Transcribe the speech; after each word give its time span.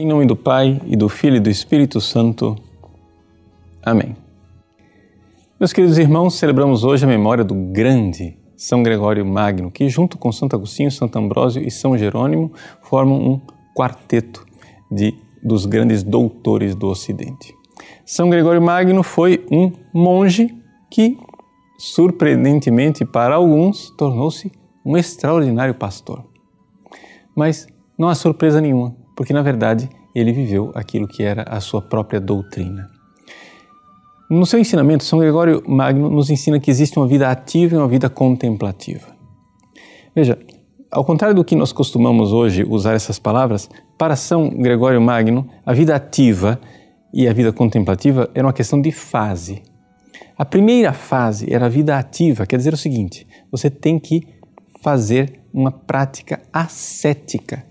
Em 0.00 0.06
nome 0.06 0.24
do 0.24 0.34
Pai 0.34 0.80
e 0.86 0.96
do 0.96 1.10
Filho 1.10 1.36
e 1.36 1.40
do 1.40 1.50
Espírito 1.50 2.00
Santo. 2.00 2.56
Amém. 3.82 4.16
Meus 5.58 5.74
queridos 5.74 5.98
irmãos, 5.98 6.38
celebramos 6.38 6.84
hoje 6.84 7.04
a 7.04 7.06
memória 7.06 7.44
do 7.44 7.54
grande 7.54 8.34
São 8.56 8.82
Gregório 8.82 9.26
Magno, 9.26 9.70
que 9.70 9.90
junto 9.90 10.16
com 10.16 10.32
Santo 10.32 10.56
Agostinho, 10.56 10.90
Santo 10.90 11.18
Ambrósio 11.18 11.62
e 11.62 11.70
São 11.70 11.98
Jerônimo 11.98 12.50
formam 12.80 13.18
um 13.20 13.40
quarteto 13.76 14.46
de, 14.90 15.14
dos 15.42 15.66
grandes 15.66 16.02
doutores 16.02 16.74
do 16.74 16.86
Ocidente. 16.86 17.54
São 18.02 18.30
Gregório 18.30 18.62
Magno 18.62 19.02
foi 19.02 19.44
um 19.52 19.70
monge 19.92 20.48
que, 20.90 21.18
surpreendentemente 21.78 23.04
para 23.04 23.34
alguns, 23.34 23.90
tornou-se 23.98 24.50
um 24.82 24.96
extraordinário 24.96 25.74
pastor. 25.74 26.24
Mas 27.36 27.66
não 27.98 28.08
há 28.08 28.14
surpresa 28.14 28.62
nenhuma, 28.62 28.96
porque 29.20 29.34
na 29.34 29.42
verdade 29.42 29.86
ele 30.14 30.32
viveu 30.32 30.72
aquilo 30.74 31.06
que 31.06 31.22
era 31.22 31.42
a 31.42 31.60
sua 31.60 31.82
própria 31.82 32.18
doutrina. 32.18 32.88
No 34.30 34.46
seu 34.46 34.58
ensinamento, 34.58 35.04
São 35.04 35.18
Gregório 35.18 35.62
Magno 35.68 36.08
nos 36.08 36.30
ensina 36.30 36.58
que 36.58 36.70
existe 36.70 36.98
uma 36.98 37.06
vida 37.06 37.30
ativa 37.30 37.74
e 37.74 37.78
uma 37.78 37.86
vida 37.86 38.08
contemplativa. 38.08 39.08
Veja, 40.16 40.38
ao 40.90 41.04
contrário 41.04 41.36
do 41.36 41.44
que 41.44 41.54
nós 41.54 41.70
costumamos 41.70 42.32
hoje 42.32 42.64
usar 42.66 42.94
essas 42.94 43.18
palavras, 43.18 43.68
para 43.98 44.16
São 44.16 44.48
Gregório 44.48 45.02
Magno, 45.02 45.46
a 45.66 45.74
vida 45.74 45.94
ativa 45.94 46.58
e 47.12 47.28
a 47.28 47.32
vida 47.34 47.52
contemplativa 47.52 48.30
era 48.34 48.46
uma 48.46 48.54
questão 48.54 48.80
de 48.80 48.90
fase. 48.90 49.60
A 50.38 50.46
primeira 50.46 50.94
fase 50.94 51.52
era 51.52 51.66
a 51.66 51.68
vida 51.68 51.98
ativa, 51.98 52.46
quer 52.46 52.56
dizer 52.56 52.72
o 52.72 52.78
seguinte: 52.78 53.26
você 53.52 53.68
tem 53.68 53.98
que 53.98 54.26
fazer 54.80 55.42
uma 55.52 55.70
prática 55.70 56.40
ascética 56.50 57.66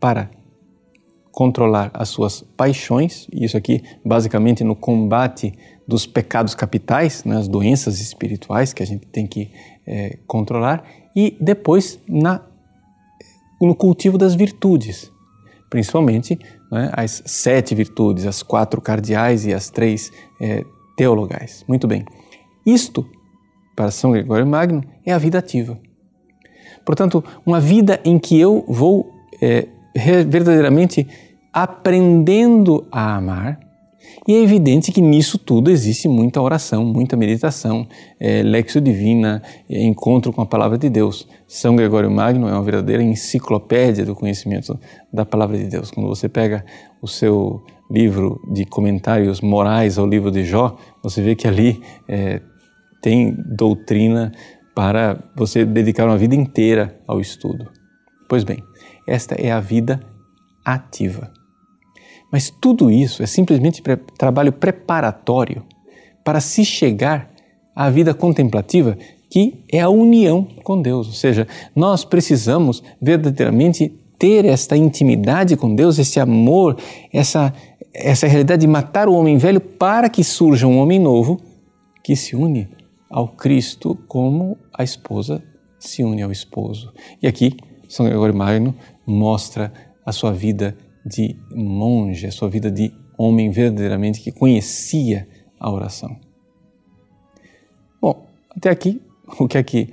para 0.00 0.30
controlar 1.34 1.90
as 1.92 2.10
suas 2.10 2.42
paixões, 2.56 3.26
e 3.32 3.44
isso 3.44 3.56
aqui 3.56 3.82
basicamente 4.04 4.62
no 4.62 4.76
combate 4.76 5.52
dos 5.86 6.06
pecados 6.06 6.54
capitais, 6.54 7.24
né, 7.24 7.36
as 7.36 7.48
doenças 7.48 8.00
espirituais 8.00 8.72
que 8.72 8.82
a 8.84 8.86
gente 8.86 9.04
tem 9.06 9.26
que 9.26 9.50
é, 9.84 10.16
controlar, 10.28 10.84
e 11.14 11.36
depois 11.40 11.98
na, 12.08 12.40
no 13.60 13.74
cultivo 13.74 14.16
das 14.16 14.36
virtudes, 14.36 15.10
principalmente 15.68 16.38
né, 16.70 16.90
as 16.92 17.20
sete 17.26 17.74
virtudes, 17.74 18.26
as 18.26 18.40
quatro 18.40 18.80
cardeais 18.80 19.44
e 19.44 19.52
as 19.52 19.68
três 19.68 20.12
é, 20.40 20.64
teologais. 20.96 21.64
Muito 21.66 21.88
bem. 21.88 22.04
Isto, 22.64 23.04
para 23.74 23.90
São 23.90 24.12
Gregório 24.12 24.46
Magno, 24.46 24.84
é 25.04 25.12
a 25.12 25.18
vida 25.18 25.38
ativa. 25.40 25.76
Portanto, 26.86 27.24
uma 27.44 27.60
vida 27.60 28.00
em 28.04 28.20
que 28.20 28.38
eu 28.38 28.64
vou 28.68 29.12
é, 29.42 29.66
verdadeiramente 29.94 31.06
aprendendo 31.52 32.86
a 32.90 33.16
amar. 33.16 33.60
E 34.26 34.34
é 34.34 34.42
evidente 34.42 34.90
que 34.90 35.00
nisso 35.00 35.38
tudo 35.38 35.70
existe 35.70 36.08
muita 36.08 36.40
oração, 36.40 36.84
muita 36.84 37.16
meditação, 37.16 37.86
é, 38.18 38.42
lexo 38.42 38.80
divina, 38.80 39.42
é, 39.68 39.82
encontro 39.82 40.32
com 40.32 40.40
a 40.40 40.46
palavra 40.46 40.78
de 40.78 40.88
Deus. 40.88 41.28
São 41.46 41.76
Gregório 41.76 42.10
Magno 42.10 42.48
é 42.48 42.52
uma 42.52 42.62
verdadeira 42.62 43.02
enciclopédia 43.02 44.04
do 44.04 44.14
conhecimento 44.14 44.78
da 45.12 45.24
palavra 45.24 45.58
de 45.58 45.66
Deus. 45.66 45.90
Quando 45.90 46.08
você 46.08 46.28
pega 46.28 46.64
o 47.02 47.08
seu 47.08 47.62
livro 47.90 48.40
de 48.50 48.64
comentários 48.64 49.40
morais 49.40 49.98
ao 49.98 50.06
livro 50.06 50.30
de 50.30 50.42
Jó, 50.44 50.76
você 51.02 51.20
vê 51.20 51.34
que 51.34 51.46
ali 51.46 51.80
é, 52.08 52.40
tem 53.02 53.36
doutrina 53.56 54.32
para 54.74 55.22
você 55.36 55.64
dedicar 55.64 56.06
uma 56.06 56.16
vida 56.16 56.34
inteira 56.34 56.98
ao 57.06 57.20
estudo. 57.20 57.70
Pois 58.28 58.42
bem, 58.42 58.62
esta 59.06 59.34
é 59.34 59.50
a 59.50 59.60
vida 59.60 60.00
ativa. 60.64 61.30
Mas 62.32 62.50
tudo 62.50 62.90
isso 62.90 63.22
é 63.22 63.26
simplesmente 63.26 63.80
pre 63.80 63.96
trabalho 63.96 64.52
preparatório 64.52 65.62
para 66.24 66.40
se 66.40 66.64
chegar 66.64 67.30
à 67.76 67.90
vida 67.90 68.14
contemplativa, 68.14 68.96
que 69.30 69.64
é 69.70 69.80
a 69.80 69.88
união 69.88 70.46
com 70.62 70.80
Deus. 70.80 71.06
Ou 71.06 71.12
seja, 71.12 71.46
nós 71.76 72.04
precisamos 72.04 72.82
verdadeiramente 73.00 73.92
ter 74.18 74.44
esta 74.44 74.76
intimidade 74.76 75.56
com 75.56 75.74
Deus, 75.74 75.98
esse 75.98 76.18
amor, 76.18 76.76
essa, 77.12 77.52
essa 77.92 78.26
realidade 78.26 78.62
de 78.62 78.66
matar 78.66 79.08
o 79.08 79.14
homem 79.14 79.36
velho 79.36 79.60
para 79.60 80.08
que 80.08 80.24
surja 80.24 80.66
um 80.66 80.78
homem 80.78 80.98
novo 80.98 81.40
que 82.02 82.16
se 82.16 82.34
une 82.34 82.68
ao 83.10 83.28
Cristo 83.28 83.96
como 84.08 84.56
a 84.72 84.82
esposa 84.82 85.42
se 85.78 86.02
une 86.02 86.22
ao 86.22 86.32
esposo. 86.32 86.92
E 87.22 87.26
aqui, 87.26 87.56
São 87.88 88.06
Gregório 88.06 88.34
Magno 88.34 88.74
mostra 89.06 89.72
a 90.04 90.12
sua 90.12 90.32
vida 90.32 90.76
de 91.04 91.36
monge, 91.54 92.26
a 92.26 92.32
sua 92.32 92.48
vida 92.48 92.70
de 92.70 92.92
homem 93.16 93.50
verdadeiramente 93.50 94.20
que 94.20 94.32
conhecia 94.32 95.28
a 95.58 95.70
oração. 95.70 96.16
Bom, 98.00 98.26
até 98.50 98.70
aqui, 98.70 99.00
o 99.38 99.46
que 99.46 99.58
é 99.58 99.62
que 99.62 99.88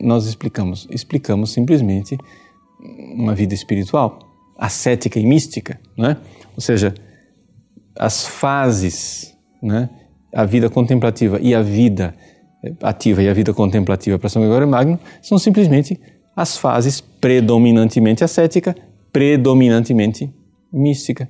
nós 0.00 0.26
explicamos? 0.26 0.86
Explicamos 0.90 1.52
simplesmente 1.52 2.16
uma 3.14 3.34
vida 3.34 3.54
espiritual, 3.54 4.18
ascética 4.58 5.18
e 5.18 5.26
mística, 5.26 5.80
né? 5.96 6.16
ou 6.54 6.60
seja, 6.60 6.94
as 7.98 8.26
fases, 8.26 9.36
né? 9.62 9.88
a 10.32 10.44
vida 10.44 10.68
contemplativa 10.68 11.40
e 11.40 11.54
a 11.54 11.62
vida 11.62 12.14
ativa 12.82 13.22
e 13.22 13.28
a 13.28 13.32
vida 13.32 13.54
contemplativa 13.54 14.18
para 14.18 14.28
São 14.28 14.42
Gregório 14.42 14.68
Magno 14.68 14.98
são 15.22 15.38
simplesmente 15.38 15.98
as 16.36 16.58
fases 16.58 17.00
predominantemente 17.00 18.22
ascética, 18.22 18.76
predominantemente 19.10 20.30
mística. 20.70 21.26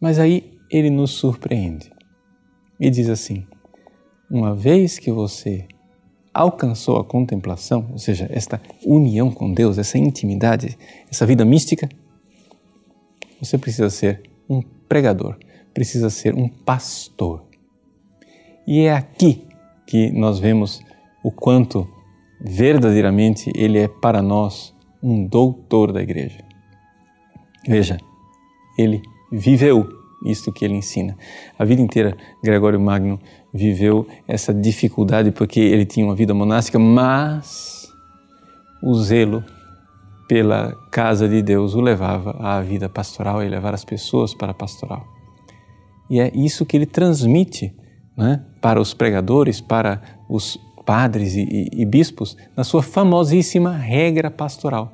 Mas 0.00 0.18
aí 0.18 0.58
ele 0.68 0.90
nos 0.90 1.12
surpreende 1.12 1.92
e 2.80 2.90
diz 2.90 3.08
assim: 3.08 3.46
uma 4.28 4.52
vez 4.52 4.98
que 4.98 5.12
você 5.12 5.68
alcançou 6.34 6.98
a 6.98 7.04
contemplação, 7.04 7.88
ou 7.92 7.98
seja, 7.98 8.26
esta 8.30 8.60
união 8.84 9.30
com 9.30 9.52
Deus, 9.52 9.78
essa 9.78 9.98
intimidade, 9.98 10.76
essa 11.08 11.24
vida 11.24 11.44
mística, 11.44 11.88
você 13.40 13.58
precisa 13.58 13.90
ser 13.90 14.22
um 14.48 14.62
pregador, 14.88 15.36
precisa 15.72 16.10
ser 16.10 16.34
um 16.34 16.48
pastor. 16.48 17.44
E 18.66 18.80
é 18.80 18.92
aqui 18.92 19.46
que 19.86 20.10
nós 20.10 20.38
vemos 20.38 20.80
o 21.22 21.30
quanto 21.30 21.86
verdadeiramente 22.44 23.50
ele 23.54 23.78
é 23.78 23.88
para 23.88 24.20
nós 24.20 24.74
um 25.02 25.26
doutor 25.26 25.92
da 25.92 26.02
igreja. 26.02 26.38
Veja, 27.66 27.98
ele 28.76 29.00
viveu 29.30 29.88
isto 30.24 30.52
que 30.52 30.64
ele 30.64 30.74
ensina. 30.74 31.16
A 31.58 31.64
vida 31.64 31.80
inteira, 31.80 32.16
Gregório 32.42 32.80
Magno 32.80 33.18
viveu 33.52 34.06
essa 34.26 34.52
dificuldade 34.52 35.30
porque 35.30 35.60
ele 35.60 35.84
tinha 35.84 36.06
uma 36.06 36.14
vida 36.14 36.34
monástica, 36.34 36.78
mas 36.78 37.88
o 38.82 38.94
zelo 38.94 39.44
pela 40.28 40.72
casa 40.90 41.28
de 41.28 41.42
Deus 41.42 41.74
o 41.74 41.80
levava 41.80 42.36
à 42.40 42.60
vida 42.60 42.88
pastoral 42.88 43.42
e 43.42 43.48
levar 43.48 43.74
as 43.74 43.84
pessoas 43.84 44.34
para 44.34 44.52
a 44.52 44.54
pastoral. 44.54 45.04
E 46.08 46.20
é 46.20 46.30
isso 46.34 46.64
que 46.64 46.76
ele 46.76 46.86
transmite 46.86 47.74
né, 48.16 48.44
para 48.60 48.80
os 48.80 48.94
pregadores, 48.94 49.60
para 49.60 50.00
os 50.28 50.58
padres 50.84 51.34
e, 51.34 51.42
e, 51.42 51.82
e 51.82 51.84
bispos, 51.84 52.36
na 52.56 52.64
sua 52.64 52.82
famosíssima 52.82 53.76
regra 53.76 54.30
pastoral. 54.30 54.92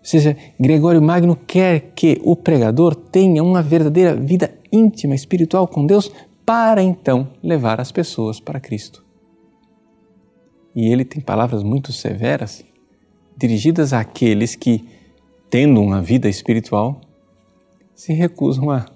Ou 0.00 0.04
seja, 0.04 0.36
Gregório 0.58 1.02
Magno 1.02 1.36
quer 1.36 1.92
que 1.94 2.20
o 2.24 2.34
pregador 2.34 2.94
tenha 2.94 3.42
uma 3.42 3.62
verdadeira 3.62 4.14
vida 4.14 4.52
íntima, 4.72 5.14
espiritual 5.14 5.68
com 5.68 5.84
Deus, 5.84 6.10
para 6.44 6.82
então 6.82 7.28
levar 7.42 7.80
as 7.80 7.92
pessoas 7.92 8.40
para 8.40 8.58
Cristo. 8.58 9.04
E 10.74 10.90
ele 10.90 11.04
tem 11.04 11.20
palavras 11.20 11.62
muito 11.62 11.92
severas 11.92 12.64
dirigidas 13.36 13.92
àqueles 13.92 14.54
que, 14.54 14.84
tendo 15.50 15.80
uma 15.80 16.00
vida 16.00 16.28
espiritual, 16.28 17.00
se 17.94 18.12
recusam 18.12 18.70
a 18.70 18.86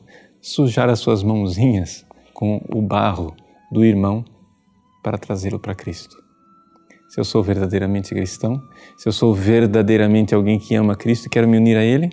sujar 0.41 0.89
as 0.89 1.01
suas 1.01 1.23
mãozinhas 1.23 2.07
com 2.33 2.61
o 2.75 2.81
barro 2.81 3.35
do 3.71 3.85
irmão 3.85 4.25
para 5.03 5.19
trazê-lo 5.19 5.59
para 5.59 5.75
Cristo. 5.75 6.24
Se 7.09 7.21
eu 7.21 7.25
sou 7.25 7.43
verdadeiramente 7.43 8.15
cristão, 8.15 8.61
se 8.97 9.09
eu 9.09 9.13
sou 9.13 9.35
verdadeiramente 9.35 10.35
alguém 10.35 10.59
que 10.59 10.75
ama 10.75 10.97
Cristo 10.97 11.27
e 11.27 11.29
quero 11.29 11.49
me 11.49 11.57
unir 11.57 11.77
a 11.77 11.85
Ele, 11.85 12.11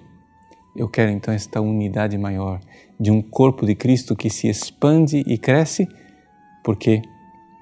eu 0.76 0.88
quero 0.88 1.12
então 1.12 1.34
esta 1.34 1.60
unidade 1.60 2.18
maior 2.18 2.60
de 3.00 3.12
um 3.12 3.22
corpo 3.22 3.66
de 3.66 3.76
Cristo 3.76 4.16
que 4.16 4.30
se 4.30 4.48
expande 4.48 5.24
e 5.26 5.38
cresce, 5.38 5.88
porque 6.64 7.02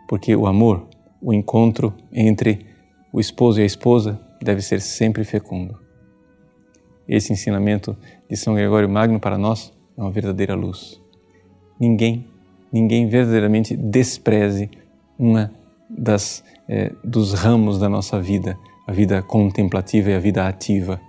porque 0.07 0.35
o 0.35 0.47
amor, 0.47 0.87
o 1.21 1.31
encontro 1.31 1.93
entre 2.11 2.65
o 3.13 3.19
esposo 3.19 3.59
e 3.59 3.63
a 3.63 3.65
esposa 3.65 4.19
deve 4.41 4.61
ser 4.61 4.81
sempre 4.81 5.23
fecundo. 5.23 5.77
Esse 7.07 7.31
ensinamento 7.31 7.95
de 8.27 8.35
São 8.35 8.55
Gregório 8.55 8.89
Magno 8.89 9.19
para 9.19 9.37
nós 9.37 9.71
é 9.95 10.01
uma 10.01 10.11
verdadeira 10.11 10.55
luz. 10.55 10.99
Ninguém 11.79 12.27
ninguém 12.71 13.07
verdadeiramente 13.07 13.75
despreze 13.75 14.69
uma 15.17 15.51
das 15.89 16.43
é, 16.67 16.93
dos 17.03 17.33
ramos 17.33 17.79
da 17.79 17.89
nossa 17.89 18.21
vida, 18.21 18.57
a 18.85 18.91
vida 18.91 19.21
contemplativa 19.21 20.11
e 20.11 20.15
a 20.15 20.19
vida 20.19 20.47
ativa. 20.47 20.99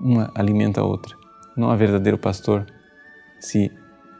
Uma 0.00 0.30
alimenta 0.34 0.80
a 0.80 0.84
outra. 0.84 1.16
Não 1.56 1.70
há 1.70 1.76
verdadeiro 1.76 2.18
pastor 2.18 2.66
se 3.40 3.70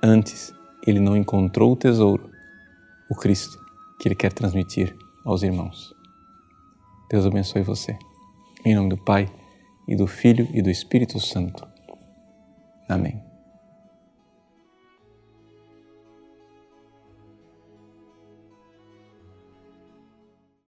antes 0.03 0.55
ele 0.87 1.01
não 1.01 1.17
encontrou 1.17 1.73
o 1.73 1.77
tesouro, 1.77 2.31
o 3.11 3.15
Cristo, 3.15 3.59
que 4.01 4.09
ele 4.09 4.15
quer 4.15 4.33
transmitir 4.33 4.97
aos 5.25 5.43
irmãos. 5.43 5.95
Deus 7.11 7.27
abençoe 7.27 7.63
você. 7.63 7.99
Em 8.65 8.75
nome 8.75 8.89
do 8.89 8.97
Pai, 8.97 9.29
e 9.87 9.95
do 9.95 10.07
Filho 10.07 10.49
e 10.53 10.61
do 10.61 10.71
Espírito 10.71 11.21
Santo. 11.21 11.67
Amém. 12.89 13.26